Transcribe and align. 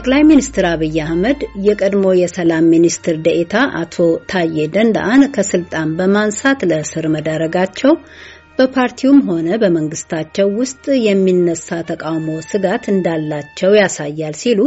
ጠቅላይ 0.00 0.22
ሚኒስትር 0.28 0.64
አብይ 0.66 0.94
አህመድ 1.04 1.38
የቀድሞ 1.64 2.04
የሰላም 2.18 2.68
ሚኒስትር 2.74 3.16
ደኤታ 3.24 3.54
አቶ 3.80 3.96
ታዬ 4.30 4.64
ደንዳአን 4.74 5.22
ከስልጣን 5.34 5.88
በማንሳት 5.98 6.60
ለእስር 6.70 7.06
መዳረጋቸው 7.14 7.92
በፓርቲውም 8.58 9.18
ሆነ 9.28 9.48
በመንግስታቸው 9.62 10.48
ውስጥ 10.60 10.86
የሚነሳ 11.06 11.80
ተቃውሞ 11.90 12.28
ስጋት 12.48 12.86
እንዳላቸው 12.92 13.76
ያሳያል 13.80 14.36
ሲሉ 14.42 14.60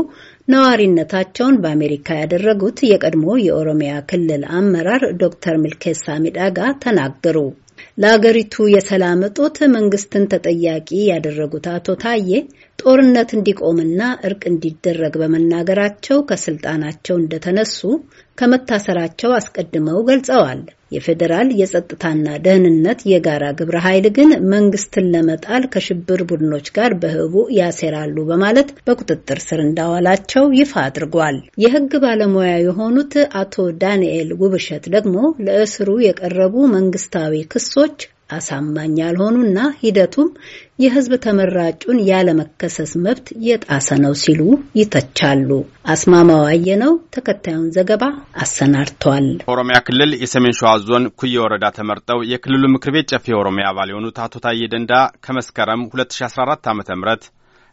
ነዋሪነታቸውን 0.48 1.60
በአሜሪካ 1.64 2.20
ያደረጉት 2.22 2.80
የቀድሞ 2.92 3.28
የኦሮሚያ 3.44 3.96
ክልል 4.12 4.46
አመራር 4.58 5.06
ዶክተር 5.24 5.58
ሚልኬሳ 5.64 6.06
ሚዳጋ 6.24 6.70
ተናገሩ። 6.86 7.38
ለአገሪቱ 7.98 8.56
የሰላም 8.72 9.20
እጦት 9.28 9.58
መንግስትን 9.74 10.24
ተጠያቂ 10.32 10.90
ያደረጉት 11.10 11.66
አቶ 11.74 11.96
ታዬ 12.04 12.30
ጦርነት 12.80 13.32
እንዲቆምና 13.38 14.00
እርቅ 14.28 14.42
እንዲደረግ 14.52 15.14
በመናገራቸው 15.22 16.20
ከስልጣናቸው 16.30 17.18
እንደተነሱ 17.20 17.80
ከመታሰራቸው 18.38 19.34
አስቀድመው 19.38 20.00
ገልጸዋል። 20.10 20.62
የፌዴራል 20.94 21.50
የጸጥታና 21.60 22.28
ደህንነት 22.46 23.00
የጋራ 23.12 23.46
ግብረ 23.60 23.78
ኃይል 23.86 24.08
ግን 24.18 24.32
መንግስትን 24.54 25.10
ለመጣል 25.14 25.66
ከሽብር 25.74 26.22
ቡድኖች 26.30 26.68
ጋር 26.78 26.92
በህቡ 27.02 27.36
ያሴራሉ 27.58 28.18
በማለት 28.30 28.70
በቁጥጥር 28.88 29.42
ስር 29.48 29.62
እንዳዋላቸው 29.66 30.46
ይፋ 30.60 30.74
አድርጓል። 30.86 31.38
የህግ 31.64 31.94
ባለሙያ 32.04 32.54
የሆኑት 32.64 33.14
አቶ 33.40 33.56
ዳንኤል 33.84 34.32
ውብሸት 34.44 34.86
ደግሞ 34.96 35.18
ለእስሩ 35.48 35.90
የቀረቡ 36.06 36.56
መንግስታዊ 36.76 37.44
ክሶች 37.54 37.98
አሳማኝ 38.34 38.94
ያልሆኑና 39.02 39.60
ሂደቱም 39.80 40.30
የህዝብ 40.84 41.14
ተመራጩን 41.26 41.98
ያለመከሰስ 42.10 42.92
መብት 43.04 43.28
የጣሰ 43.48 43.90
ነው 44.04 44.14
ሲሉ 44.24 44.42
ይተቻሉ። 44.80 45.50
አስማማው 45.94 46.44
አየነው 46.50 46.94
ተከታዩን 47.16 47.68
ዘገባ 47.78 48.04
አሰናድቷል። 48.44 49.28
ኦሮሚያ 49.54 49.78
ክልል 49.88 50.14
የሰሜን 50.24 50.58
ሸዋ 50.60 50.74
ዞን 50.88 51.06
ኩየ 51.20 51.38
ወረዳ 51.46 51.66
ተመርጠው 51.78 52.22
የክልሉ 52.32 52.64
ምክር 52.76 52.94
ቤት 52.96 53.10
ጨፌ 53.14 53.38
ኦሮሚያ 53.42 53.68
አባል 53.72 53.92
የሆኑት 53.94 54.20
አቶ 54.26 54.44
ታዬ 54.46 54.62
ደንዳ 54.74 54.94
ከመስከረም 55.26 55.84
2014 55.92 56.70
ዓ 56.70 56.76
ም 56.76 57.18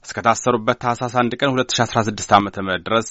እስከታሰሩበት 0.05 0.78
ታህሳስ 0.83 1.14
1 1.20 1.34
ቀን 1.41 1.50
2016 1.55 2.31
ዓ 2.34 2.41
ም 2.41 2.48
ድረስ 2.86 3.08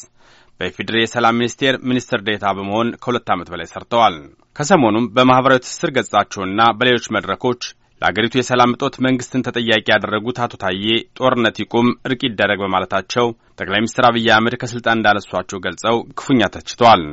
በኢፌዴሪ 0.59 0.97
የሰላም 1.01 1.37
ሚኒስቴር 1.39 1.75
ሚኒስትር 1.89 2.19
ዴታ 2.27 2.45
በመሆን 2.57 2.87
ከሁለት 3.01 3.27
ዓመት 3.33 3.49
በላይ 3.53 3.67
ሰርተዋል። 3.71 4.15
ከሰሞኑም 4.59 5.05
በማኅበራዊ 5.15 5.59
ትስስር 5.63 5.89
ገጻቸውና 5.97 6.61
በሌሎች 6.77 7.05
መድረኮች 7.15 7.61
ለአገሪቱ 8.01 8.33
የሰላም 8.37 8.73
እጦት 8.75 8.95
መንግስትን 9.05 9.43
ተጠያቂ 9.45 9.85
ያደረጉት 9.91 10.37
አቶ 10.43 10.53
ታዬ 10.63 10.85
ጦርነት 11.19 11.57
ይቁም፣ 11.61 11.87
እርቅ 12.07 12.19
ይደረግ 12.27 12.59
በማለታቸው 12.63 13.25
ጠቅላይ 13.59 13.81
ሚኒስትር 13.81 14.05
አብይ 14.09 14.27
አህመድ 14.33 14.55
ከስልጣን 14.61 14.97
እንዳነሷቸው 14.99 15.61
ገልጸው 15.65 15.97
ክፉኛ 16.19 16.41
ተችተዋል። 16.55 17.03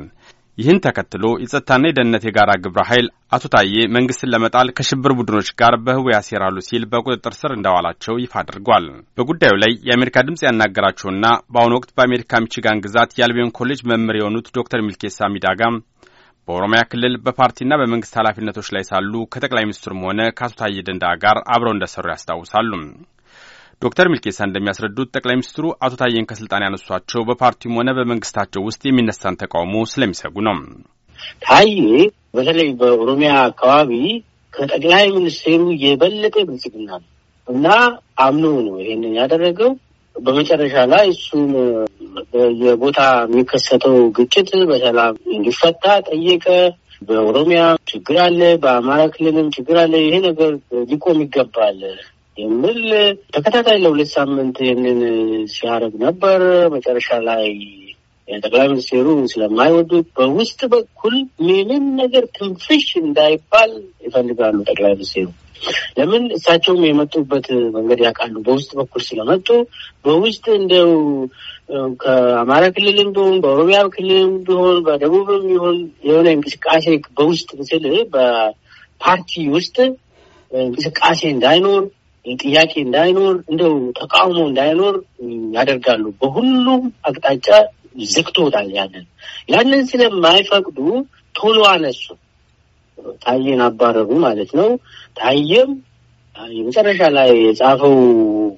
ይህን 0.58 0.82
ተከትሎ 0.84 1.24
የጸጥታና 1.36 1.88
የደህንነት 1.88 2.22
የጋራ 2.26 2.50
ግብረ 2.64 2.82
ኃይል 2.90 3.06
አቶ 3.36 3.44
ታዬ 3.54 3.74
መንግስትን 3.96 4.32
ለመጣል 4.34 4.68
ከሽብር 4.76 5.12
ቡድኖች 5.18 5.48
ጋር 5.60 5.74
በህቡ 5.84 6.06
ያሴራሉ 6.14 6.56
ሲል 6.68 6.84
በቁጥጥር 6.92 7.34
ስር 7.40 7.52
እንዳዋላቸው 7.56 8.16
ይፋ 8.22 8.34
አድርጓል። 8.42 8.86
በጉዳዩ 9.18 9.54
ላይ 9.64 9.74
የአሜሪካ 9.88 10.24
ድምፅ 10.28 10.42
ያናገራቸውና 10.46 11.24
በአሁኑ 11.50 11.74
ወቅት 11.78 11.92
በአሜሪካ 11.96 12.40
ሚቺጋን 12.44 12.82
ግዛት 12.86 13.12
የአልቢዮን 13.18 13.54
ኮሌጅ 13.58 13.82
መምህር 13.92 14.18
የሆኑት 14.20 14.48
ዶክተር 14.58 14.82
ሚልኬሳ 14.86 15.28
ሚዳጋም 15.34 15.76
በኦሮሚያ 16.48 16.80
ክልል 16.90 17.14
በፓርቲና 17.24 17.74
በመንግስት 17.80 18.16
ኃላፊነቶች 18.18 18.68
ላይ 18.74 18.82
ሳሉ 18.88 19.12
ከጠቅላይ 19.32 19.64
ሚኒስትሩም 19.66 20.02
ሆነ 20.06 20.20
ከአቶ 20.38 20.54
ታዬ 20.60 20.82
ደንዳ 20.88 21.06
ጋር 21.24 21.38
አብረው 21.54 21.72
እንደሰሩ 21.74 22.04
ያስታውሳሉ። 22.12 22.70
ዶክተር 23.82 24.06
ሚልኬሳ 24.10 24.38
እንደሚያስረዱት 24.46 25.08
ጠቅላይ 25.16 25.36
ሚኒስትሩ 25.38 25.64
አቶ 25.84 25.94
ታዬን 26.02 26.28
ከስልጣን 26.30 26.64
ያነሷቸው 26.66 27.24
በፓርቲውም 27.28 27.78
ሆነ 27.80 27.90
በመንግስታቸው 27.98 28.62
ውስጥ 28.68 28.82
የሚነሳን 28.86 29.38
ተቃውሞ 29.42 29.82
ስለሚሰጉ 29.92 30.36
ነው። 30.48 30.56
ታዬ 31.42 31.74
በተለይ 32.36 32.70
በኦሮሚያ 32.80 33.32
አካባቢ 33.48 33.92
ከጠቅላይ 34.54 35.06
ሚኒስትሩ 35.16 35.62
የበለጠ 35.84 36.36
ብልጽግና 36.48 36.90
እና 37.48 37.66
አምኖ 38.20 38.46
ነው 38.66 38.76
ይሄንን 38.82 39.12
ያደረገው። 39.20 39.72
በመጨረሻ 40.16 40.74
ላይ 40.92 41.06
እሱን 41.14 41.50
የቦታ 42.62 43.00
የሚከሰተው 43.24 43.96
ግጭት 44.18 44.50
በሰላም 44.70 45.14
እንዲፈታ 45.34 45.84
ጠየቀ። 46.08 46.46
በኦሮሚያ 47.02 47.62
ችግር 47.90 48.16
አለ፣ 48.22 48.40
በአማራ 48.62 49.00
ክልልም 49.14 49.48
ችግር 49.56 49.76
አለ፣ 49.82 49.94
ይሄ 50.04 50.14
ነገር 50.26 50.52
ሊቆም 50.90 51.18
ይገባል 51.24 51.80
የሚል 52.36 52.80
ተከታታይ 53.34 53.78
ለሁለት 53.82 54.10
ሳምንት 54.14 54.56
ይህንን 54.64 54.98
ሲያደርግ 55.54 55.94
ነበር። 56.04 56.40
መጨረሻ 56.74 57.08
ላይ 57.28 57.44
ጠቅላይ 58.28 58.66
ሚኒስትሩ 58.68 59.08
ስለማይወዱት 59.32 60.06
በውስጥ 60.16 60.60
በኩል 60.72 61.14
ምንም 61.46 61.84
ነገር 62.00 62.24
ትንፍሽ 62.36 62.86
እንዳይባል 63.02 63.72
ይፈልጋሉ 64.06 64.56
ጠቅላይ 64.68 64.94
ሚኒስትሩ። 64.94 65.26
ለምን 65.98 66.24
እሳቸውም 66.36 66.82
የመጡበት 66.86 67.46
መንገድ 67.76 68.00
ያውቃሉ። 68.06 68.34
በውስጥ 68.46 68.70
በኩል 68.80 69.02
ስለመጡ 69.06 69.48
በውስጥ 70.04 70.44
እንደው 70.58 70.90
ከአማራ 72.02 72.64
ክልልም 72.74 73.08
ቢሆን 73.14 73.36
በኦሮሚያ 73.44 73.78
ክልልም 73.94 74.32
ቢሆን 74.46 74.76
በደቡብም 74.86 75.44
ቢሆን 75.48 75.78
የሆነ 76.08 76.26
እንቅስቃሴ 76.36 76.86
በውስጥ 77.18 77.48
ምስል 77.60 77.86
በፓርቲ 78.14 79.32
ውስጥ 79.56 79.76
እንቅስቃሴ 80.50 81.20
እንዳይኖር 81.34 81.82
ጥያቄ 82.24 82.72
እንዳይኖር 82.84 83.34
እንደው 83.50 83.74
ተቃውሞ 83.98 84.38
እንዳይኖር 84.48 84.94
ያደርጋሉ። 85.56 86.04
በሁሉም 86.20 86.84
አቅጣጫ 87.08 87.48
ዘግቶታል። 88.10 88.68
ያንን 88.76 89.04
ያንን 89.48 89.82
ስለማይፈቅዱ 89.90 90.78
ቶሎ 91.34 91.58
አነሱ። 91.70 92.04
ታዬን 93.22 93.60
አባረሩ 93.66 94.10
ማለት 94.24 94.50
ነው። 94.58 94.68
ታዬም 95.18 95.70
የመጨረሻ 96.52 97.02
ላይ 97.16 97.30
የጻፈው 97.42 97.94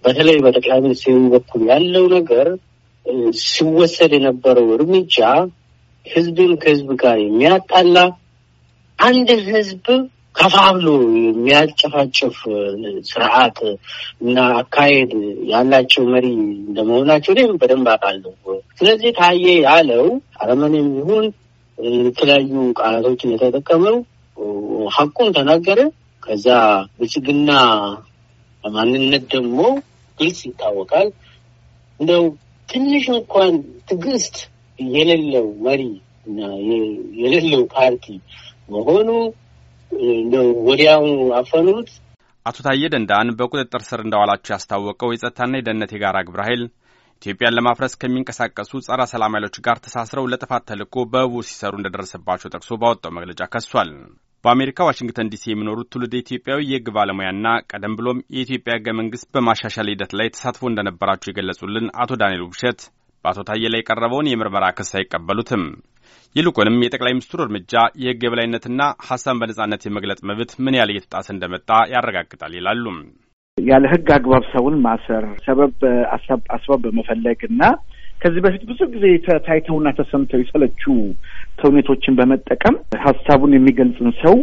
በተለይ 0.05 0.39
በጠቅላይ 0.45 0.81
ሚኒስትሩ 0.85 1.17
በኩል 1.35 1.63
ያለው 1.71 2.05
ነገር 2.15 2.49
ሲወሰድ 3.45 4.13
የነበረው 4.17 4.67
እርምጃ 4.77 5.17
ህዝብን 6.07 6.53
ከህዝብ 6.63 6.89
ጋር 7.03 7.17
የሚያጣላ 7.23 7.97
አንድ 8.99 9.29
ህዝብ 9.49 9.87
ከፋብሎ 10.39 10.89
የሚያጨፋጭፍ 11.21 12.37
ስርዓት 13.09 13.59
እና 14.23 14.37
አካሄድ 14.59 15.13
ያላቸው 15.51 16.05
መሪ 16.13 16.27
እንደመሆናቸው 16.61 17.33
እኔም 17.35 17.53
በደንብ 17.61 17.89
አውቃለሁ። 17.93 18.35
ስለዚህ 18.81 19.13
ታዬ 19.19 19.45
ያለው 19.67 20.05
አረመኔም 20.41 20.91
ይሁን 20.99 21.27
የተለያዩ 22.03 22.53
ቃላቶችን 22.81 23.33
የተጠቀመው 23.35 23.97
ሀቁን 24.97 25.31
ተናገረ። 25.37 25.81
ከዛ 26.23 26.47
ብልጽግና 26.97 27.51
ማንነት 28.65 29.25
ደግሞ 29.35 29.59
ግልጽ 30.19 30.41
ይታወቃል። 30.49 31.09
እንደው 32.01 32.25
ትንሽ 32.69 33.05
እንኳን 33.15 33.53
ትዕግስት 33.89 34.37
የሌለው 34.79 35.47
መሪ 35.67 35.83
እና 36.29 36.41
የሌለው 37.21 37.63
ፓርቲ 37.75 38.07
መሆኑ 38.69 39.09
ወዲያው 40.69 41.05
አፈኑት። 41.39 41.91
አቶ 42.47 42.57
ታዬ 42.67 42.83
ደንዳን 42.93 43.35
በቁጥጥር 43.39 43.83
ስር 43.87 44.01
እንዳዋላቸው 44.05 44.53
ያስታወቀው 44.55 45.13
የጸጥታና 45.13 45.59
የደህንነት 45.59 45.91
የጋራ 45.95 46.19
ግብረ 46.29 46.43
ኃይል 46.47 46.63
ኢትዮጵያን 47.23 47.57
ለማፍረስ 47.57 47.95
ከሚንቀሳቀሱ 48.01 48.81
ጸረ 48.87 49.01
ሰላም 49.13 49.35
ኃይሎች 49.37 49.57
ጋር 49.67 49.77
ተሳስረው 49.85 50.29
ለጥፋት 50.33 50.65
ተልዕኮ 50.69 51.05
በህቡ 51.13 51.43
ሲሰሩ 51.49 51.73
እንደደረሰባቸው 51.79 52.53
ጠቅሶ 52.55 52.79
ባወጣው 52.83 53.15
መግለጫ 53.17 53.41
ከሷል። 53.55 53.91
በአሜሪካ 54.45 54.87
ዋሽንግተን 54.89 55.31
ዲሲ 55.33 55.45
የሚኖሩት 55.51 55.89
ትውልድ 55.93 56.13
ኢትዮጵያዊ 56.19 56.61
የህግ 56.67 56.89
ባለሙያና 56.97 57.47
ቀደም 57.71 57.97
ብሎም 57.99 58.23
የኢትዮጵያ 58.35 58.75
ህገ 58.79 58.89
መንግስት 59.01 59.27
በማሻሻል 59.35 59.91
ሂደት 59.93 60.13
ላይ 60.21 60.29
ተሳትፎ 60.35 60.71
እንደነበራቸው 60.71 61.31
የገለጹልን 61.31 61.89
አቶ 62.03 62.21
ዳንኤል 62.23 62.45
ውብሸት 62.47 62.81
በአቶ 63.25 63.41
ታዬ 63.49 63.65
ላይ 63.73 63.81
የቀረበውን 63.83 64.31
የምርመራ 64.31 64.67
ክስ 64.79 64.93
አይቀበሉትም። 64.99 65.65
ይልቁንም 66.37 66.77
የጠቅላይ 66.83 67.15
ሚኒስትሩ 67.15 67.39
እርምጃ 67.45 67.75
የህግ 68.03 68.23
የበላይነትና 68.25 68.81
ሀሳብን 69.09 69.41
በነጻነት 69.43 69.85
የመግለጽ 69.87 70.21
መብት 70.31 70.53
ምን 70.65 70.77
ያህል 70.79 70.93
እየተጣሰ 70.95 71.29
እንደመጣ 71.35 71.71
ያረጋግጣል 71.95 72.55
ይላሉ። 72.59 72.85
ያለ 73.59 73.85
ህግ 73.93 74.09
አግባብ 74.17 74.45
ሰውን 74.53 74.75
ማሰር፣ 74.85 75.25
ሰበብ 75.47 75.73
አስባብ 76.57 76.81
በመፈለግ 76.85 77.41
እና 77.51 77.63
ከዚህ 78.21 78.41
በፊት 78.45 78.63
ብዙ 78.69 78.81
ጊዜ 78.95 79.05
ታይተውና 79.47 79.89
ተሰምተው 79.99 80.41
የሰለቹ 80.41 80.83
ተውኔቶችን 81.61 82.17
በመጠቀም 82.19 82.75
ሀሳቡን 83.05 83.53
የሚገልጽን 83.57 84.09
ሰው 84.23 84.35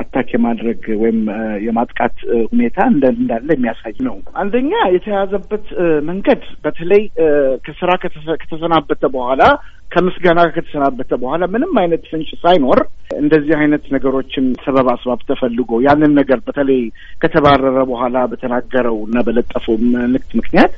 አታክ 0.00 0.28
የማድረግ 0.34 0.82
ወይም 1.02 1.18
የማጥቃት 1.66 2.16
ሁኔታ 2.52 2.78
እንዳለ 2.92 3.48
የሚያሳይ 3.54 3.96
ነው። 4.08 4.16
አንደኛ 4.42 4.72
የተያዘበት 4.96 5.66
መንገድ 6.08 6.42
በተለይ 6.64 7.02
ከስራ 7.66 7.90
ከተሰናበተ 8.42 9.02
በኋላ 9.16 9.42
ከምስጋና 9.94 10.40
ከተሰናበተ 10.54 11.12
በኋላ 11.22 11.44
ምንም 11.52 11.72
አይነት 11.80 12.02
ፍንጭ 12.10 12.30
ሳይኖር 12.42 12.78
እንደዚህ 13.18 13.54
አይነት 13.58 13.84
ነገሮችን 13.94 14.46
ሰበብ 14.64 14.88
አስባብ 14.92 15.20
ተፈልጎ 15.28 15.80
ያንን 15.84 16.12
ነገር 16.20 16.38
በተለይ 16.46 16.80
ከተባረረ 17.22 17.78
በኋላ 17.90 18.24
በተናገረው 18.30 18.96
እና 19.06 19.18
በለጠፈው 19.26 19.76
መልእክት 19.94 20.32
ምክንያት 20.40 20.72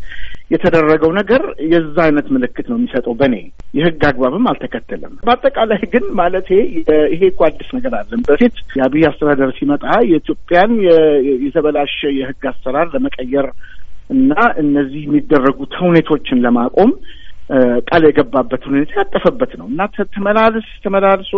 የተደረገው 0.51 1.11
ነገር 1.19 1.43
የዛ 1.71 1.97
አይነት 2.05 2.27
ምልክት 2.35 2.67
ነው 2.71 2.77
የሚሰጠው። 2.79 3.15
በእኔ 3.21 3.37
የህግ 3.75 4.03
አግባብም 4.11 4.45
አልተከተለም። 4.51 5.15
በአጠቃላይ 5.27 5.81
ግን 5.95 6.05
ማለቴ 6.21 6.51
ይሄ 7.15 7.23
እኮ 7.31 7.41
አዲስ 7.49 7.71
ነገር 7.77 7.95
አለን። 8.01 8.21
በፊት 8.29 8.57
የአብይ 8.79 9.07
አስተዳደር 9.11 9.51
ሲመጣ 9.59 9.85
የኢትዮጵያን 10.11 10.75
የተበላሸ 11.45 11.99
የህግ 12.21 12.45
አሰራር 12.53 12.89
ለመቀየር 12.95 13.49
እና 14.11 14.33
እነዚህ 14.63 15.03
የሚደረጉ 15.07 15.59
ተውኔቶችን 15.75 16.43
ለማቆም 16.45 16.91
ቃል 17.88 18.02
የገባበት 18.06 18.62
ሁኔታ 18.69 18.93
ያጠፈበት 18.98 19.52
ነው። 19.60 19.66
እና 19.69 19.81
ተመላልስ 20.14 20.69
ተመላልሶ 20.84 21.32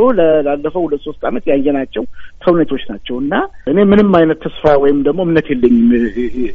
ላለፈው 0.47 0.85
ሁለት 0.87 1.03
ሶስት 1.09 1.23
ዓመት 1.31 1.45
ያየናቸው 1.51 2.05
ተውኔቶች 2.43 2.85
ናቸው። 2.93 3.17
እና 3.23 3.35
እኔ 3.67 3.79
ምንም 3.91 4.11
አይነት 4.21 4.41
ተስፋ 4.47 4.75
ወይም 4.85 4.99
ደግሞ 5.09 5.21
እምነት 5.29 5.49
የለኝም። 5.53 5.91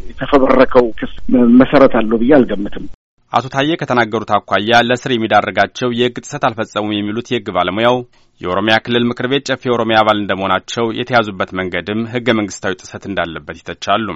የተፈበረከው 0.09 0.87
ክስ 1.01 1.13
መሰረት 1.61 1.95
አለው 2.01 2.19
ብዬ 2.23 2.33
አልገምትም። 2.39 2.85
አቶ 3.33 3.45
ታዬ 3.53 3.75
ከተናገሩት 3.81 4.31
አኳያ 4.35 4.81
ለእስር 4.87 5.11
የሚዳርጋቸው 5.13 5.89
የህግ 5.99 6.17
ጥሰት 6.23 6.43
አልፈጸሙም 6.47 6.91
የሚሉት 6.95 7.29
የህግ 7.31 7.47
ባለሙያው 7.55 7.95
የኦሮሚያ 8.41 8.75
ክልል 8.85 9.03
ምክር 9.09 9.25
ቤት 9.31 9.43
ጨፌ 9.49 9.61
የኦሮሚያ 9.67 9.97
አባል 10.01 10.17
እንደመሆናቸው 10.21 10.85
የተያዙበት 10.99 11.49
መንገድም 11.59 11.99
ህገ 12.13 12.27
መንግስታዊ 12.39 12.73
ጥሰት 12.81 13.03
እንዳለበት 13.09 13.57
ይተቻሉ። 13.59 14.07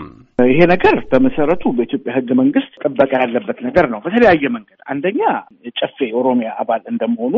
ይሄ 0.50 0.60
ነገር 0.74 0.96
በመሰረቱ 1.12 1.64
በኢትዮጵያ 1.78 2.14
ህገ 2.18 2.30
መንግስት 2.42 2.72
ጥበቃ 2.84 3.12
ያለበት 3.24 3.60
ነገር 3.68 3.88
ነው። 3.94 4.00
በተለያየ 4.06 4.44
መንገድ 4.56 4.80
አንደኛ 4.94 5.22
የጨፌ 5.68 5.98
ኦሮሚያ 6.22 6.50
አባል 6.64 6.82
እንደመሆኑ 6.94 7.36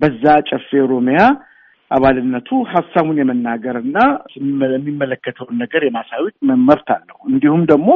በዛ 0.00 0.24
ጨፌ 0.50 0.68
ኦሮሚያ 0.86 1.20
አባልነቱ 1.90 2.48
ሀሳቡን 2.72 3.16
የመናገርና 3.20 3.98
የሚመለከተውን 4.74 5.56
ነገር 5.62 5.82
የማሳወቅ 5.86 6.34
መብት 6.62 6.90
አለው። 6.96 7.18
እንዲሁም 7.30 7.62
ደግሞ 7.72 7.88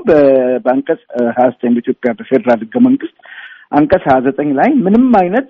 በአንቀጽ 0.64 1.02
ሀያ 1.36 1.46
ዘጠኝ 1.52 1.74
በኢትዮጵያ 1.76 2.12
በፌዴራል 2.18 2.62
ህገ 2.66 2.76
መንግስት 2.88 3.16
አንቀጽ 3.72 4.04
ሀያ 4.10 4.18
ዘጠኝ 4.26 4.50
ላይ 4.58 4.70
ምንም 4.86 5.06
አይነት 5.20 5.48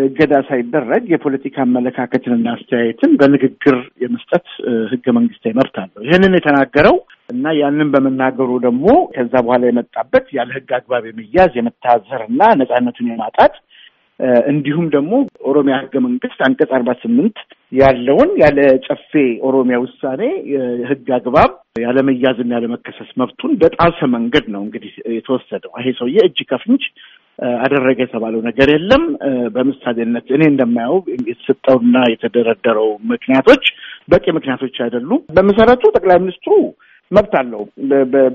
እገዳ 0.00 0.34
ሳይደረግ 0.48 1.04
የፖለቲካ 1.12 1.56
አመለካከትንና 1.64 2.46
አስተያየትን 2.56 3.12
በንግግር 3.20 3.76
የመስጠት 4.02 4.46
ህገ 4.92 5.06
መንግስታዊ 5.18 5.52
መብት 5.58 5.76
አለው። 5.82 6.02
ይህንን 6.06 6.36
የተናገረው 6.38 6.96
እና 7.30 7.52
ያንን 7.58 7.90
በመናገሩ 7.94 8.50
ደግሞ 8.66 8.86
ከዛ 9.14 9.32
በኋላ 9.44 9.64
የመጣበት 9.68 10.26
ያለ 10.38 10.50
ህግ 10.56 10.70
አግባብ 10.78 11.04
የመያዝ 11.08 11.52
የመታዘር 11.58 12.22
እና 12.28 12.40
ነጻነቱን 12.60 13.10
የማጣት 13.12 13.56
እንዲሁም 14.50 14.86
ደግሞ 14.94 15.12
ኦሮሚያ 15.50 15.74
ህገ 15.82 15.94
መንግስት 16.06 16.40
አንቀጽ 16.46 16.70
አርባ 16.78 16.90
ስምንት 17.02 17.36
ያለውን 17.72 18.30
ያለ 18.42 18.58
ጨፌ 18.86 19.12
ኦሮሚያ 19.48 19.76
ውሳኔ 19.84 20.22
ህግ 20.90 21.08
አግባብ 21.18 21.52
ያለመያዝና 21.84 22.50
ያለመከሰስ 22.56 23.10
መብቱን 23.20 23.52
በጣሰ 23.62 23.98
መንገድ 24.16 24.46
ነው 24.54 24.62
እንግዲህ 24.66 24.92
የተወሰደው። 25.16 25.72
ይሄ 25.80 25.92
ሰውዬ 26.00 26.18
እጅ 26.28 26.38
ከፍንጅ 26.52 26.84
አደረገ 27.60 27.98
የተባለው 28.02 28.40
ነገር 28.46 28.68
የለም። 28.72 29.04
በምሳሌነት 29.54 30.26
እኔ 30.36 30.42
እንደማየው 30.50 30.96
የተሰጠውና 31.30 31.96
የተደረደረው 32.12 32.88
ምክንያቶች 33.12 33.64
በቂ 34.08 34.24
ምክንያቶች 34.38 34.76
አይደሉም። 34.84 35.20
በመሰረቱ 35.36 35.82
ጠቅላይ 35.96 36.18
ሚኒስትሩ 36.24 36.54
መብት 37.10 37.32
አለው። 37.38 37.62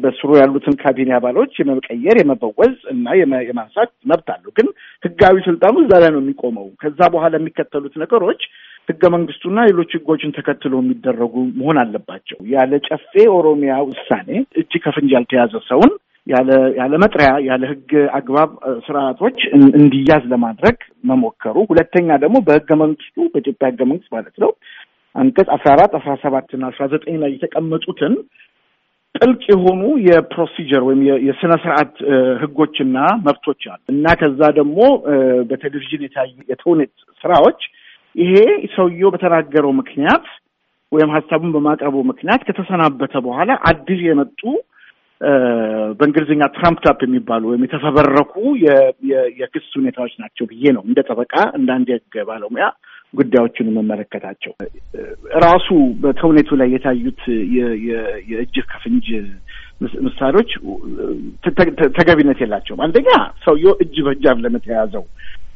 በስሩ 0.03 0.29
ያሉትን 0.39 0.75
ካቢኔ 0.81 1.11
አባሎች 1.17 1.51
የመቀየር 1.59 2.15
የመበወዝ 2.19 2.73
እና 2.93 3.05
የማንሳት 3.43 3.91
መብት 4.11 4.29
አለው። 4.33 4.51
ግን 4.57 4.67
ህጋዊ 5.03 5.35
ስልጣኑ 5.45 5.75
እዛ 5.83 5.93
ላይ 6.03 6.11
ነው 6.15 6.21
የሚቆመው። 6.23 6.67
ከዛ 6.81 6.99
በኋላ 7.13 7.33
የሚከተሉት 7.39 7.95
ነገሮች 8.03 8.41
ህገ 8.89 9.03
መንግስቱና 9.13 9.59
ሌሎች 9.69 9.91
ህጎችን 9.97 10.35
ተከትሎ 10.35 10.73
የሚደረጉ 10.81 11.35
መሆን 11.59 11.77
አለባቸው። 11.83 12.39
ያለ 12.51 12.73
ጨፌ 12.87 13.13
ኦሮሚያ 13.37 13.75
ውሳኔ 13.89 14.29
እጅ 14.61 14.73
ከፍንጅ 14.83 15.13
ያልተያዘ 15.15 15.53
ሰውን 15.69 15.93
ያለ 16.27 16.93
መጥሪያ 17.03 17.29
ያለ 17.47 17.63
ህግ 17.71 17.89
አግባብ 18.17 18.51
ስርዓቶች 18.85 19.37
እንዲያዝ 19.79 20.23
ለማድረግ 20.31 20.77
መሞከሩ፣ 21.09 21.55
ሁለተኛ 21.71 22.17
ደግሞ 22.23 22.37
በህገ 22.47 22.69
መንግስቱ 22.81 23.15
በኢትዮጵያ 23.33 23.69
ህገ 23.71 23.81
መንግስት 23.91 24.09
ማለት 24.15 24.35
ነው 24.43 24.51
አንቀጽ 25.15 25.47
አስራ 25.55 25.69
አራት 25.75 25.93
አስራ 25.99 26.13
ሰባትና 26.23 26.63
አስራ 26.71 26.85
ዘጠኝ 26.93 27.15
ላይ 27.21 27.31
የተቀመጡትን 27.35 28.15
ጥልቅ 29.15 29.43
የሆኑ 29.51 29.81
የ 30.07 30.21
procedure 30.21 30.81
ወይም 30.87 31.01
የስነ 31.27 31.53
ስርዓት 31.63 31.93
ህጎችና 32.41 32.97
መብቶች 33.27 33.61
አሉ። 33.71 33.81
እና 33.93 34.15
ከዛ 34.21 34.41
ደግሞ 34.57 34.79
በቴሌቪዥን 35.49 36.03
የታዩ 36.05 36.33
የተውኔት 36.51 36.93
ስራዎች 37.23 37.61
ይሄ 38.15 38.33
ሰውየው 38.75 39.11
በተናገረው 39.13 39.71
ምክንያት 39.79 40.25
ወይም 40.91 41.13
ሀሳቡን 41.15 41.53
በማቅረቡ 41.55 41.95
ምክንያት 42.11 42.41
ከተሰናበተ 42.47 43.13
በኋላ 43.25 43.51
አዲስ 43.69 44.01
የመጡ 44.05 44.41
በእንግሊዝኛ 45.99 46.43
trumped 46.55 46.83
up 46.91 46.99
የሚባሉ 47.05 47.43
ወይም 47.51 47.63
የተፈበረኩ 47.65 48.33
የክስ 49.39 49.69
ሁኔታዎች 49.79 50.13
ናቸው 50.23 50.45
ብዬ 50.51 50.73
ነው 50.77 50.83
እንደ 50.87 50.99
ጠበቃ 51.09 51.33
እንደ 51.59 51.69
አንድ 51.77 51.89
የህግ 51.93 52.15
ባለሙያ 52.29 52.67
ጉዳዮችን 53.13 53.69
የምመለከታቸው። 53.71 54.53
ራሱ 55.45 55.67
በተውኔቱ 56.03 56.57
ላይ 56.61 56.69
የታዩት 56.73 57.21
የእጅ 58.31 58.55
ከፍንጅ 58.71 59.07
ምሳሌዎች 60.07 60.51
ተገቢነት 61.97 62.39
የላቸውም። 62.43 62.83
አንደኛ 62.85 63.09
ሰውየው 63.45 63.73
እጅ 63.85 63.95
በእጅ 64.07 64.25
ለመተያዘው 64.45 65.05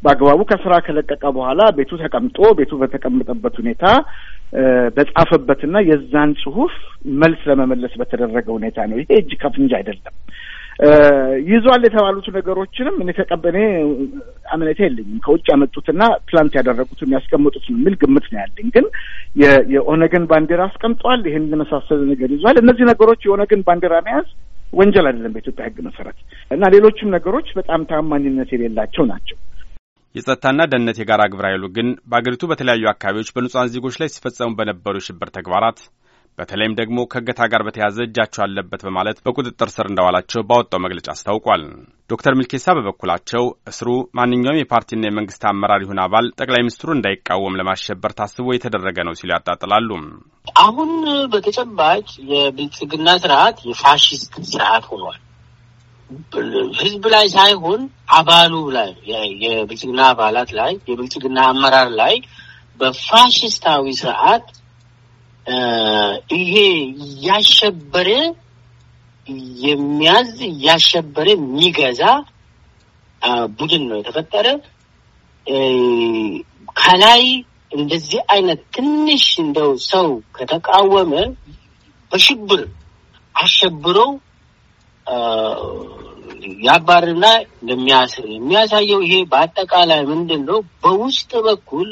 በአግባቡ 0.04 0.42
ከስራ 0.50 0.74
ከለቀቀ 0.86 1.24
በኋላ 1.38 1.62
ቤቱ 1.78 1.92
ተቀምጦ 2.02 2.38
ቤቱ 2.60 2.74
በተቀመጠበት 2.82 3.56
ሁኔታ 3.62 3.86
በጻፈበትና 4.96 5.78
የዛን 5.90 6.32
ጽሁፍ 6.42 6.74
መልስ 7.22 7.42
ለመመለስ 7.50 7.94
በተደረገ 8.00 8.48
ሁኔታ 8.56 8.88
ነው። 8.92 8.98
ይሄ 9.02 9.10
እጅ 9.20 9.32
ከፍንጅ 9.42 9.74
አይደለም። 9.80 10.16
ይዟል 11.48 11.82
የተባሉት 11.86 12.28
ነገሮችንም 12.36 12.96
እኔ 13.04 13.10
ተቀበኔ 13.18 13.58
አምነቴ 14.54 14.80
የለኝም። 14.86 15.18
ከውጭ 15.26 15.46
ያመጡትና 15.52 16.02
plant 16.30 16.54
ያደረጉት 16.60 17.00
የሚያስቀምጡት 17.04 17.66
የሚል 17.72 17.96
ግምት 18.04 18.28
ነው 18.34 18.40
ያለኝ። 18.44 18.70
ግን 18.76 18.86
የኦነግን 19.74 20.26
ባንዲራ 20.32 20.62
አስቀምጧል፣ 20.70 21.24
ይህን 21.30 21.48
የመሳሰለ 21.52 22.00
ነገር 22.12 22.32
ይዟል። 22.36 22.60
እነዚህ 22.64 22.86
ነገሮች 22.92 23.22
የኦነግን 23.28 23.64
ባንዲራ 23.68 23.98
መያዝ 24.08 24.30
ወንጀል 24.74 25.06
አይደለም 25.10 25.34
በኢትዮጵያ 25.36 25.68
ሕግ 25.68 25.78
መሰረት 25.86 26.18
እና 26.52 26.64
ሌሎችም 26.74 27.14
ነገሮች 27.16 27.48
በጣም 27.60 27.88
ታማኝነት 27.92 28.50
የሌላቸው 28.56 29.06
ናቸው። 29.12 29.39
የጸጥታና 30.16 30.62
ደህንነት 30.70 30.98
የጋራ 31.00 31.24
ግብረ 31.32 31.46
ኃይሉ 31.50 31.66
ግን 31.76 31.88
በአገሪቱ 32.10 32.44
በተለያዩ 32.52 32.86
አካባቢዎች 32.92 33.32
በንጹሐን 33.36 33.72
ዜጎች 33.74 33.96
ላይ 34.02 34.10
ሲፈጸሙ 34.14 34.50
በነበሩ 34.60 34.96
የሽብር 35.00 35.30
ተግባራት 35.38 35.80
በተለይም 36.38 36.76
ደግሞ 36.80 36.98
ከእገታ 37.12 37.42
ጋር 37.52 37.62
በተያያዘ 37.68 37.98
እጃቸው 38.06 38.42
አለበት 38.46 38.82
በማለት 38.88 39.18
በቁጥጥር 39.26 39.70
ስር 39.74 39.86
እንዳዋላቸው 39.90 40.46
ባወጣው 40.50 40.82
መግለጫ 40.86 41.08
አስታውቋል። 41.14 41.64
ዶክተር 42.10 42.34
ሚልኬሳ 42.40 42.76
በበኩላቸው 42.78 43.44
እስሩ 43.72 43.88
ማንኛውም 44.20 44.60
የፓርቲና 44.60 45.10
የመንግስት 45.10 45.44
አመራር 45.52 45.84
ይሁን 45.86 46.02
አባል 46.06 46.28
ጠቅላይ 46.40 46.64
ሚኒስትሩ 46.66 46.90
እንዳይቃወም 46.96 47.58
ለማሸበር 47.60 48.14
ታስቦ 48.20 48.48
የተደረገ 48.56 49.00
ነው 49.10 49.16
ሲሉ 49.20 49.32
ያጣጥላሉ። 49.36 49.90
አሁን 50.64 50.92
በተጨባጭ 51.34 52.08
የብልጽግና 52.34 53.10
ስርዓት 53.24 53.60
የፋሽስት 53.70 54.34
ስርዓት 54.52 54.88
ሆኗል። 54.94 55.20
ህዝብ 56.80 57.04
ላይ 57.14 57.26
ሳይሆን 57.36 57.82
አባሉ 58.14 58.54
ላይ 58.76 58.90
የብልጽግና 59.44 60.02
አባላት 60.12 60.50
ላይ 60.60 60.72
የብልጽግና 60.90 61.40
አመራር 61.50 61.90
ላይ 62.00 62.16
በፋሽስታዊ 62.80 63.86
ስርዓት 64.00 64.46
ይሄ 66.36 66.54
እያሸበረ 67.06 68.10
የሚያዝ 69.64 70.34
እያሸበረ 70.50 71.28
የሚገዛ 71.36 72.02
ቡድን 73.58 73.84
ነው 73.90 73.98
የተፈጠረ። 74.00 74.48
ከላይ 76.80 77.24
እንደዚህ 77.72 78.22
አይነት 78.34 78.62
ትንሽ 78.76 79.26
እንደው 79.44 79.72
ሰው 79.90 80.08
ከተቃወመ 80.38 81.14
በሽብር 82.12 82.62
አሸብረው 83.36 84.12
ያባርና 86.66 87.26
እንደሚያስር 87.58 88.26
የሚያሳየው 88.34 89.02
ይሄ 89.06 89.16
በአጠቃላይ 89.32 90.02
ምንድን 90.10 90.42
ነው? 90.50 90.60
በውስጥ 90.84 91.32
በኩል 91.48 91.90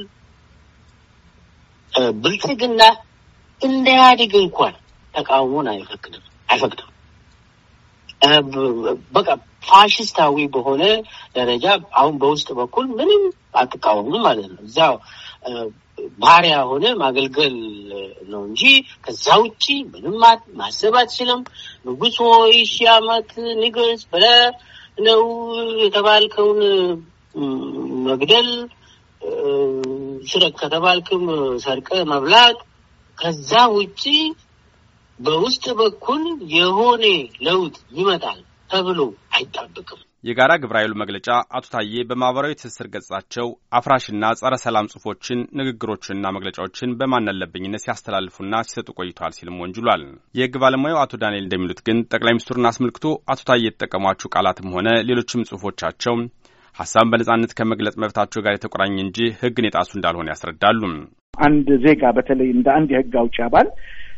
ብልጽግና 2.22 2.82
እንደ 3.62 3.88
ኢህአዴግ 3.96 4.34
እንኳን 4.42 4.74
ተቃውሞን 5.14 5.68
አይፈቅድም 5.72 6.24
አይፈቅድም። 6.50 6.92
በቃ 9.16 9.28
ፋሽስታዊ 9.64 10.46
በሆነ 10.54 10.84
ደረጃ 11.36 11.66
አሁን 12.00 12.16
በውስጥ 12.22 12.50
በኩል 12.60 12.86
ምንም 13.00 13.24
አትቃወምም 13.56 14.24
ማለት 14.28 14.48
ነው። 14.54 14.62
እዛ 14.68 14.78
ባሪያ 16.20 16.56
ሆነ 16.70 16.86
ማገልገል 17.02 17.56
ነው 18.28 18.42
እንጂ 18.48 18.62
ከዛ 19.06 19.26
ውጪ 19.42 19.64
ምንም 19.92 20.16
ማሰብ 20.60 20.96
አትችልም። 21.02 21.42
ንጉሥ 21.86 22.18
ሆይ 22.28 22.56
ሺህ 22.72 22.90
ዓመት 22.96 23.30
ንገስ 23.62 24.04
ብለህ 24.12 24.42
ነው 25.08 25.22
የተባልከውን 25.84 26.62
መግደል 28.08 28.50
ስረቅ 30.24 30.54
ከተባልክም 30.62 31.24
ሰርቀ 31.64 31.90
መብላት 32.12 32.60
ከዛ 33.18 33.52
ውጪ 33.76 34.04
በውስጥ 35.20 35.66
በኩል 35.80 36.24
የሆነ 36.56 37.04
ለውጥ 37.46 37.78
ይመጣል 37.92 38.40
ተብሎ 38.70 39.00
አይጠበቅም። 39.36 40.02
የጋራ 40.24 40.52
ግብረ 40.62 40.76
ኃይሉ 40.80 40.94
መግለጫ 41.02 41.28
አቶ 41.58 41.66
ታዬ 41.74 42.04
በማህበራዊ 42.10 42.54
ትስስር 42.56 42.88
ገጻቸው 42.94 43.48
አፍራሽና 43.80 44.32
ጸረ 44.40 44.54
ሰላም 44.64 44.90
ጽሁፎችን፣ 44.92 45.40
ንግግሮችንና 45.60 46.32
መግለጫዎችን 46.38 46.96
በማናለብኝነት 47.00 47.84
ሲያስተላልፉና 47.86 48.62
ሲሰጡ 48.68 48.88
ቆይተዋል 48.98 49.36
ሲልም 49.38 49.60
ወንጅሏል። 49.64 50.04
የህግ 50.40 50.56
ባለሙያው 50.64 51.02
አቶ 51.04 51.20
ዳንኤል 51.24 51.46
እንደሚሉት 51.46 51.82
ግን 51.88 52.00
ጠቅላይ 52.14 52.36
ሚኒስትሩን 52.36 52.70
አስመልክቶ 52.72 53.06
አቶ 53.34 53.42
ታዬ 53.50 53.64
የተጠቀሟቸው 53.68 54.32
ቃላትም 54.36 54.74
ሆነ 54.76 54.90
ሌሎችም 55.10 55.46
ጽሁፎቻቸው 55.50 56.16
ሀሳብን 56.80 57.12
በነጻነት 57.12 57.54
ከመግለጽ 57.58 57.96
መብታቸው 58.02 58.44
ጋር 58.46 58.56
የተቆራኘ 58.56 58.98
እንጂ 59.04 59.20
ህግን 59.40 59.68
የጣሱ 59.68 59.92
እንዳልሆነ 59.98 60.28
ያስረዳሉ። 60.34 60.82
አንድ 61.42 61.68
ዜጋ 61.84 62.04
በተለይ 62.18 62.50
እንደ 62.54 62.68
አንድ 62.76 62.90
የህግ 62.94 63.16
አውጪ 63.22 63.38
አባል 63.46 63.68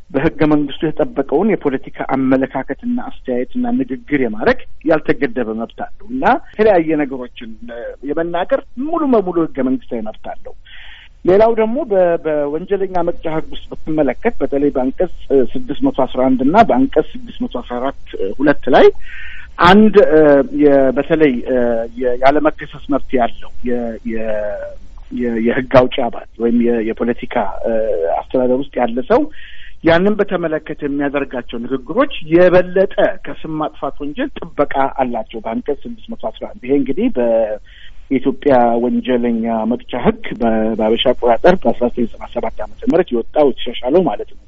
በህገ 0.09 0.39
መንግስቱ 0.51 0.81
የተጠበቀውን 0.85 1.49
የፖለቲካ 1.53 2.05
አመለካከትና 2.15 2.97
አስተያየትና 3.09 3.65
ንግግር 3.79 4.19
የማድረግ 4.23 4.59
ያልተገደበ 4.89 5.49
መብት 5.59 5.79
አለው 5.85 6.05
እና 6.13 6.23
የተለያየ 6.51 6.97
ነገሮችን 7.01 7.51
የመናገር 8.09 8.61
ሙሉ 8.85 9.01
በሙሉ 9.13 9.37
ህገ 9.45 9.57
መንግስታዊ 9.69 10.01
መብት 10.07 10.25
አለው። 10.33 10.53
ሌላው 11.25 11.51
ደግሞ 11.59 11.77
በወንጀለኛ 12.25 12.95
መቅጫ 13.07 13.25
ህግ 13.35 13.47
ውስጥ 13.55 13.65
ብትመለከት 13.71 14.35
በተለይ 14.41 14.69
በአንቀጽ 14.75 15.13
ስድስት 15.53 15.81
መቶ 15.87 15.97
አስራ 16.05 16.19
አንድ 16.29 16.41
እና 16.45 16.57
በአንቀጽ 16.69 17.07
ስድስት 17.15 17.39
መቶ 17.43 17.55
አስራ 17.61 17.75
አራት 17.81 18.03
ሁለት 18.37 18.65
ላይ 18.75 18.87
አንድ 19.67 19.95
በተለይ 20.97 21.33
ያለመከሰስ 22.23 22.83
መብት 22.93 23.09
ያለው 23.19 23.51
የህግ 25.45 25.73
አውጪ 25.79 25.95
አባል 26.07 26.27
ወይም 26.43 26.57
የፖለቲካ 26.89 27.35
አስተዳደር 28.19 28.57
ውስጥ 28.63 28.73
ያለ 28.81 28.99
ሰው 29.11 29.21
ያንን 29.83 30.13
በተመለከተ 30.19 30.81
የሚያደርጋቸው 30.87 31.57
ንግግሮች 31.65 32.13
የበለጠ 32.33 32.95
ከስም 33.25 33.53
ማጥፋት 33.59 33.95
ወንጀል 34.03 34.29
ጥበቃ 34.39 34.73
አላቸው 35.01 35.39
በአንቀጽ 35.45 35.79
ስድስት 35.85 36.07
መቶ 36.13 36.23
አስራ 36.29 36.43
አንድ 36.51 36.61
ይሄ 36.67 36.73
እንግዲህ 36.79 37.07
በኢትዮጵያ 37.17 38.53
ወንጀለኛ 38.83 39.43
መቅጫ 39.71 39.93
ህግ 40.05 40.25
በአበሻ 40.41 41.03
አቆጣጠር 41.13 41.55
በአስራ 41.63 41.83
ዘጠኝ 41.89 42.07
ዘጠና 42.07 42.27
ሰባት 42.33 42.57
ዓመተ 42.65 42.81
ምህረት 42.91 43.11
የወጣው 43.13 43.49
የተሻሻለው 43.51 44.03
ማለት 44.09 44.31
ነው። 44.35 44.43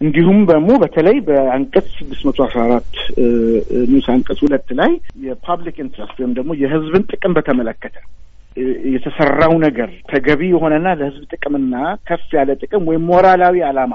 እንዲሁም 0.00 0.40
ደግሞ 0.50 0.70
በተለይ 0.82 1.16
በአንቀጽ 1.28 1.86
ስድስት 1.96 2.22
መቶ 2.26 2.38
አስራ 2.44 2.60
አራት 2.66 2.92
ንዑስ 3.88 4.08
አንቀጽ 4.14 4.38
ሁለት 4.46 4.68
ላይ 4.80 4.92
የ 5.24 5.38
public 5.38 5.78
interest 5.84 6.18
ወይም 6.20 6.34
ደግሞ 6.38 6.52
የህዝብን 6.60 7.06
ጥቅም 7.12 7.34
በተመለከተ 7.38 7.96
የተሰራው 8.92 9.52
ነገር 9.64 9.90
ተገቢ 10.12 10.42
የሆነና 10.52 10.88
ለህዝብ 11.00 11.24
ጥቅምና 11.32 11.74
ከፍ 12.08 12.28
ያለ 12.38 12.52
ጥቅም 12.62 12.86
ወይም 12.90 13.02
ሞራላዊ 13.10 13.56
ዓላማ 13.68 13.92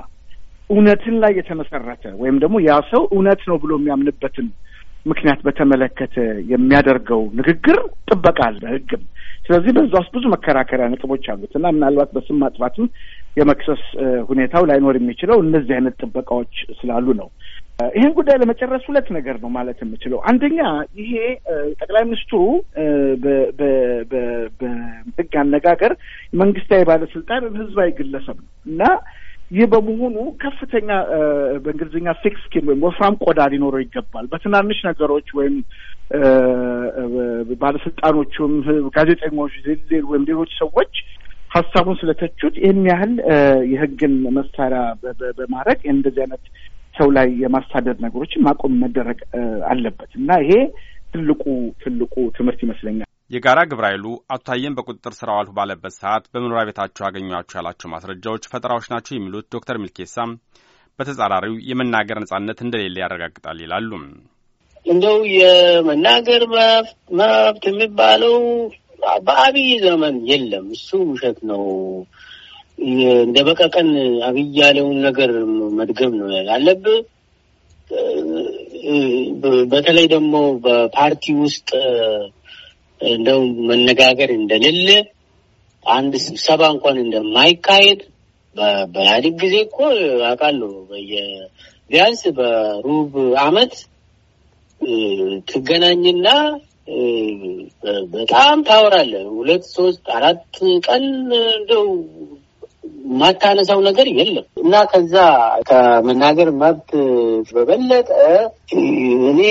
እውነትን 0.70 1.15
ላይ 1.24 1.32
የተመሰረተ 1.38 2.03
ወይም 2.22 2.38
ደግሞ 2.43 2.58
ያ 2.65 2.75
ሰው 2.91 3.03
እውነት 3.13 3.41
ነው 3.50 3.58
ብሎ 3.63 3.74
የሚያምንበትን 3.79 4.48
ምክንያት 5.05 5.39
በተመለከተ 5.46 6.15
የሚያደርገው 6.51 7.22
ንግግር 7.39 7.79
ጥበቃ 8.08 8.39
አለ 8.48 8.62
ህግም። 8.74 9.01
ስለዚህ 9.48 9.72
በዛ 9.77 9.93
ውስጥ 10.01 10.12
ብዙ 10.15 10.25
መከራከሪያ 10.34 10.86
ነጥቦች 10.91 11.25
አሉት 11.32 11.53
እና 11.60 11.65
ምናልባት 11.75 12.12
በስም 12.15 12.38
ማጥፋትም 12.43 12.86
የመክሰስ 13.38 13.82
ሁኔታው 14.29 14.63
ላይኖር 14.70 14.96
የሚችለው 14.98 15.38
እነዚህ 15.46 15.74
አይነት 15.77 15.96
ጥበቃዎች 16.01 16.53
ስላሉ 16.79 17.08
ነው። 17.22 17.27
ይህን 17.96 18.12
ጉዳይ 18.17 18.36
ለመጨረስ 18.41 18.84
ሁለት 18.89 19.08
ነገር 19.15 19.36
ነው 19.43 19.50
ማለት 19.55 19.77
የምችለው። 19.84 20.20
አንደኛ 20.29 20.60
ይሄ 21.01 21.13
ጠቅላይ 21.79 22.03
ሚኒስትሩ 22.03 22.39
በህግ 24.60 25.34
አነጋገር 25.41 25.93
መንግስታዊ 26.34 26.84
ባለስልጣን 26.89 27.43
ህዝባዊ 27.58 27.89
ግለሰብ 28.00 28.38
ነው 28.39 28.51
እና 28.65 28.82
ይህ 29.53 29.65
በመሆኑ 29.72 30.15
ከፍተኛ 30.41 30.89
በእንግሊዝኛ 31.63 32.13
thick 32.22 32.42
skin 32.46 32.63
ወይም 32.69 32.83
ወፍራም 32.86 33.15
ቆዳ 33.24 33.39
ሊኖረው 33.51 33.81
ይገባል። 33.83 34.25
በትናንሽ 34.31 34.79
ነገሮች 34.88 35.27
ወይም 35.39 35.55
ባለስልጣኖቹም፣ 37.62 38.53
ጋዜጠኞች 38.95 39.53
ወይም 40.05 40.24
ሌሎች 40.29 40.51
ሰዎች 40.62 40.93
ሀሳቡን 41.51 41.98
ስለተቹት 42.01 42.55
ይህን 42.62 42.81
ያህል 42.91 43.13
የህግን 43.74 44.13
መሳሪያ 44.38 44.81
በማድረግ 45.39 45.79
እንደዚህ 45.93 46.24
አይነት 46.25 46.43
ሰው 46.95 47.07
ላይ 47.17 47.27
የማሳደድ 47.43 47.98
ነገሮችን 48.05 48.45
ማቆም 48.48 48.74
መደረግ 48.83 49.19
አለበት 49.69 50.12
እና 50.19 50.39
ይሄ 50.43 50.53
ትልቁ 51.13 51.43
ትልቁ 51.83 52.15
ትምህርት 52.38 52.62
ይመስለኛል። 52.65 53.10
የጋራ 53.32 53.60
ግብረ 53.70 53.86
ኃይሉ 53.89 54.06
አቶ 54.34 54.42
ታዬን 54.48 54.74
በቁጥጥር 54.77 55.13
ስር 55.18 55.30
አዋልሁ 55.34 55.51
ባለበት 55.58 55.94
ሰዓት 56.00 56.24
በመኖሪያ 56.32 56.63
ቤታቸው 56.68 57.03
ያገኟቸው 57.06 57.58
ያላቸው 57.60 57.88
ማስረጃዎች 57.94 58.44
ፈጠራዎች 58.51 58.88
ናቸው 58.94 59.13
የሚሉት 59.15 59.46
ዶክተር 59.56 59.77
ሚልኬሳም 59.82 60.32
በተጻራሪው 61.00 61.56
የመናገር 61.70 62.18
ነጻነት 62.24 62.60
እንደሌለ 62.62 62.96
ያረጋግጣል 63.03 63.60
ይላሉ። 63.63 63.92
እንደው 64.86 65.18
የመናገር 65.36 66.44
መብት 67.20 67.63
የሚባለው 67.70 68.36
በአብይ 69.25 69.70
ዘመን 69.86 70.18
የለም። 70.30 70.68
እሱ 70.75 70.89
ውሸት 71.10 71.39
ነው። 71.51 71.63
እንደ 73.22 73.38
በቀቀን 73.48 73.89
አብይ 74.27 74.48
ያለውን 74.60 75.00
ነገር 75.08 75.32
መድገም 75.80 76.13
ነው 76.20 76.30
ያለብህ። 76.50 77.00
በተለይ 79.72 80.06
ደግሞ 80.13 80.36
በፓርቲ 80.63 81.25
ውስጥ 81.42 81.70
እንደው 83.12 83.39
መነጋገር 83.69 84.29
እንደሌለ 84.38 84.88
አንድ 85.86 86.13
ስብሰባ 86.25 86.62
እንኳን 86.74 86.98
እንደማይካሄድ 87.01 88.01
በኢህአዴግ 88.93 89.33
ጊዜ 89.43 89.55
እኮ 89.65 89.77
አውቃለሁ። 90.27 90.72
ቢያንስ 91.91 92.22
በሩብ 92.38 93.13
ዓመት 93.43 93.74
ትገናኝና 95.50 96.27
በጣም 98.13 98.57
ታወራለህ። 98.67 99.25
ሁለት 99.36 99.63
ሶስት 99.75 100.05
አራት 100.15 100.41
ቀን 100.88 101.03
እንደው 101.53 101.86
የማታነሳው 103.07 103.79
ነገር 103.88 104.07
የለም 104.12 104.45
እና 104.62 104.75
ከዛ 104.91 105.15
ከመናገር 105.69 106.50
መብት 106.62 106.91
በበለጠ 107.50 108.10
እኔ 109.27 109.41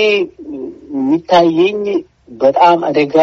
የሚታየኝ 0.95 1.81
በጣም 2.43 2.77
አደጋ 2.87 3.17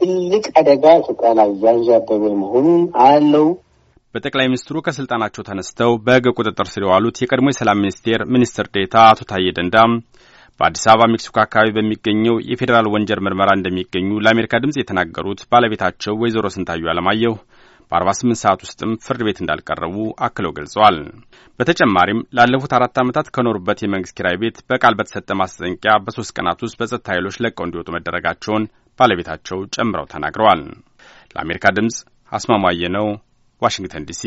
ትልቅ 0.00 0.44
አደጋ 0.60 0.84
ኢትዮጵያ 1.00 1.30
ላይ 1.38 1.48
እያንዣበበ 1.54 2.24
መሆኑን 2.42 2.82
አለው። 3.06 3.46
በጠቅላይ 4.14 4.46
ሚኒስትሩ 4.50 4.76
ከስልጣናቸው 4.86 5.42
ተነስተው 5.48 5.90
በሕግ 6.04 6.26
ቁጥጥር 6.36 6.68
ስር 6.72 6.82
የዋሉት 6.84 7.16
የቀድሞ 7.22 7.48
የሰላም 7.52 7.80
ሚኒስቴር 7.82 8.20
ሚኒስትር 8.34 8.66
ዴኤታ 8.74 8.96
አቶ 9.08 9.22
ታዬ 9.30 9.48
ደንዳም 9.58 9.92
በአዲስ 10.60 10.84
አበባ 10.90 11.08
ሜክሲኮ 11.10 11.36
አካባቢ 11.42 11.68
በሚገኘው 11.76 12.36
የፌዴራል 12.50 12.86
ወንጀል 12.94 13.20
ምርመራ 13.26 13.50
እንደሚገኙ 13.56 14.08
ለአሜሪካ 14.24 14.60
ድምፅ 14.62 14.78
የተናገሩት 14.80 15.42
ባለቤታቸው 15.52 16.14
ወይዘሮ 16.22 16.46
ስንታዩ 16.54 16.88
አለማየሁ 16.92 17.34
በ48 17.92 18.40
ሰዓት 18.42 18.60
ውስጥም 18.64 18.90
ፍርድ 19.04 19.22
ቤት 19.26 19.38
እንዳልቀረቡ 19.40 19.96
አክለው 20.26 20.54
ገልጸዋል። 20.58 20.98
በተጨማሪም 21.58 22.24
ላለፉት 22.38 22.72
አራት 22.78 22.98
ዓመታት 23.02 23.30
ከኖሩበት 23.36 23.80
የመንግስት 23.82 24.16
ኪራይ 24.18 24.36
ቤት 24.42 24.58
በቃል 24.72 24.96
በተሰጠ 24.98 25.30
ማስጠንቀቂያ 25.40 25.94
በሶስት 26.06 26.34
ቀናት 26.36 26.62
ውስጥ 26.66 26.76
በጸጥታ 26.82 27.08
ኃይሎች 27.14 27.38
ለቀው 27.44 27.66
እንዲወጡ 27.68 27.88
መደረጋቸውን 27.96 28.66
ባለቤታቸው 28.98 29.58
ጨምረው 29.76 30.08
ተናግረዋል። 30.14 30.62
ለአሜሪካ 31.34 31.66
ድምፅ 31.76 31.98
አስማማየ 32.32 32.90
ነው፣ 32.96 33.06
ዋሽንግተን 33.62 34.06
ዲሲ 34.10 34.22